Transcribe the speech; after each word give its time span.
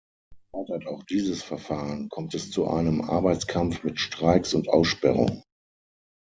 Scheitert 0.51 0.87
auch 0.87 1.03
dieses 1.03 1.43
Verfahren, 1.43 2.09
kommt 2.09 2.33
es 2.33 2.49
zu 2.49 2.67
einem 2.67 3.01
Arbeitskampf 3.01 3.83
mit 3.83 3.99
Streiks 3.99 4.55
und 4.55 4.67
Aussperrung. 4.67 5.43